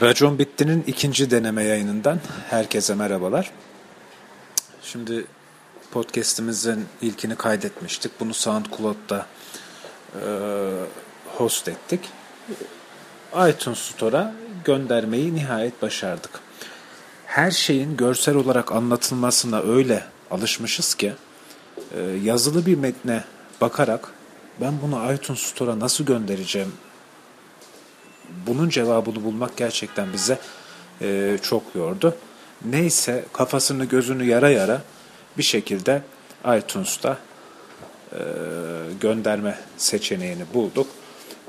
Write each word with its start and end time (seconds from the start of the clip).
Racon 0.00 0.38
Bitti'nin 0.38 0.84
ikinci 0.86 1.30
deneme 1.30 1.64
yayınından 1.64 2.20
herkese 2.50 2.94
merhabalar. 2.94 3.50
Şimdi 4.82 5.26
podcast'imizin 5.90 6.86
ilkini 7.02 7.36
kaydetmiştik. 7.36 8.12
Bunu 8.20 8.34
SoundCloud'da 8.34 9.26
e, 10.14 10.22
host 11.36 11.68
ettik. 11.68 12.00
iTunes 13.48 13.78
Store'a 13.78 14.34
göndermeyi 14.64 15.34
nihayet 15.34 15.82
başardık. 15.82 16.30
Her 17.26 17.50
şeyin 17.50 17.96
görsel 17.96 18.34
olarak 18.34 18.72
anlatılmasına 18.72 19.60
öyle 19.60 20.04
alışmışız 20.30 20.94
ki 20.94 21.12
e, 21.94 22.00
yazılı 22.02 22.66
bir 22.66 22.78
metne 22.78 23.24
bakarak 23.60 24.08
ben 24.60 24.72
bunu 24.82 25.12
iTunes 25.12 25.40
Store'a 25.40 25.80
nasıl 25.80 26.04
göndereceğim 26.04 26.72
bunun 28.46 28.68
cevabını 28.68 29.24
bulmak 29.24 29.56
gerçekten 29.56 30.12
bize 30.12 30.38
e, 31.02 31.38
çok 31.42 31.62
yordu. 31.74 32.16
Neyse 32.64 33.24
kafasını 33.32 33.84
gözünü 33.84 34.24
yara 34.24 34.50
yara 34.50 34.82
bir 35.38 35.42
şekilde 35.42 36.02
iTunes'ta 36.58 37.18
e, 38.12 38.18
gönderme 39.00 39.58
seçeneğini 39.76 40.42
bulduk. 40.54 40.86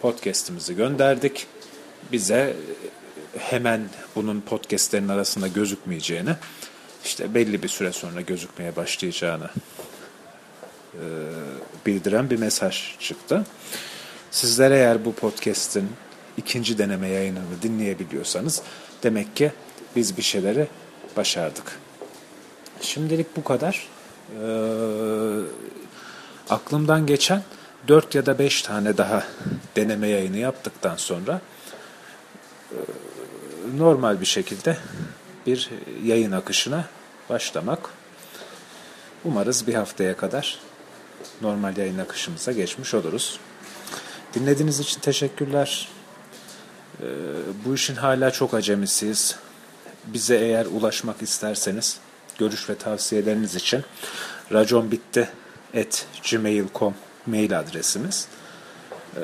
Podcast'imizi 0.00 0.76
gönderdik. 0.76 1.46
Bize 2.12 2.56
hemen 3.38 3.80
bunun 4.16 4.40
podcastlerin 4.40 5.08
arasında 5.08 5.48
gözükmeyeceğini, 5.48 6.30
işte 7.04 7.34
belli 7.34 7.62
bir 7.62 7.68
süre 7.68 7.92
sonra 7.92 8.20
gözükmeye 8.20 8.76
başlayacağını 8.76 9.50
e, 10.94 11.04
bildiren 11.86 12.30
bir 12.30 12.38
mesaj 12.38 12.98
çıktı. 12.98 13.46
Sizler 14.30 14.70
eğer 14.70 15.04
bu 15.04 15.12
podcast'in 15.12 15.90
ikinci 16.36 16.78
deneme 16.78 17.08
yayınını 17.08 17.62
dinleyebiliyorsanız 17.62 18.62
demek 19.02 19.36
ki 19.36 19.52
biz 19.96 20.16
bir 20.16 20.22
şeyleri 20.22 20.68
başardık. 21.16 21.78
Şimdilik 22.80 23.36
bu 23.36 23.44
kadar. 23.44 23.88
Ee, 24.42 25.40
aklımdan 26.50 27.06
geçen 27.06 27.42
4 27.88 28.14
ya 28.14 28.26
da 28.26 28.38
5 28.38 28.62
tane 28.62 28.96
daha 28.96 29.24
deneme 29.76 30.08
yayını 30.08 30.36
yaptıktan 30.36 30.96
sonra 30.96 31.40
e, 32.70 32.76
normal 33.76 34.20
bir 34.20 34.26
şekilde 34.26 34.76
bir 35.46 35.70
yayın 36.04 36.32
akışına 36.32 36.84
başlamak. 37.28 37.90
Umarız 39.24 39.66
bir 39.66 39.74
haftaya 39.74 40.16
kadar 40.16 40.58
normal 41.42 41.76
yayın 41.76 41.98
akışımıza 41.98 42.52
geçmiş 42.52 42.94
oluruz. 42.94 43.40
Dinlediğiniz 44.34 44.80
için 44.80 45.00
teşekkürler. 45.00 45.88
Ee, 47.02 47.06
bu 47.64 47.74
işin 47.74 47.94
hala 47.94 48.30
çok 48.30 48.54
acemisiyiz. 48.54 49.36
Bize 50.06 50.36
eğer 50.36 50.66
ulaşmak 50.66 51.22
isterseniz 51.22 51.98
görüş 52.38 52.70
ve 52.70 52.74
tavsiyeleriniz 52.74 53.54
için 53.54 53.84
raconbitti@gmail.com 54.52 56.94
mail 57.26 57.58
adresimiz. 57.58 58.28
Ee, 59.16 59.20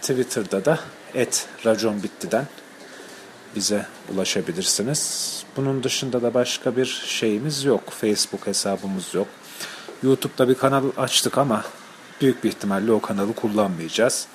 Twitter'da 0.00 0.64
da 0.64 0.78
et 1.14 1.46
raconbitti'den 1.66 2.46
bize 3.56 3.86
ulaşabilirsiniz. 4.14 5.44
Bunun 5.56 5.82
dışında 5.82 6.22
da 6.22 6.34
başka 6.34 6.76
bir 6.76 7.04
şeyimiz 7.06 7.64
yok. 7.64 7.90
Facebook 7.90 8.46
hesabımız 8.46 9.14
yok. 9.14 9.28
YouTube'da 10.02 10.48
bir 10.48 10.54
kanal 10.54 10.84
açtık 10.96 11.38
ama 11.38 11.64
büyük 12.20 12.44
bir 12.44 12.48
ihtimalle 12.48 12.92
o 12.92 13.00
kanalı 13.00 13.34
kullanmayacağız. 13.34 14.26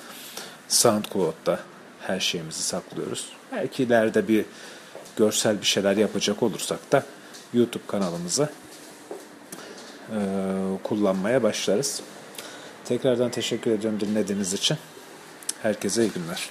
SoundCloud'da 0.68 1.60
her 2.10 2.20
şeyimizi 2.20 2.62
saklıyoruz. 2.62 3.32
Belki 3.52 3.82
ileride 3.82 4.28
bir 4.28 4.44
görsel 5.16 5.60
bir 5.60 5.66
şeyler 5.66 5.96
yapacak 5.96 6.42
olursak 6.42 6.92
da 6.92 7.02
YouTube 7.54 7.86
kanalımızı 7.86 8.48
e, 10.10 10.18
kullanmaya 10.82 11.42
başlarız. 11.42 12.02
Tekrardan 12.84 13.30
teşekkür 13.30 13.70
ediyorum 13.70 14.00
dinlediğiniz 14.00 14.52
için. 14.52 14.76
Herkese 15.62 16.02
iyi 16.02 16.10
günler. 16.10 16.50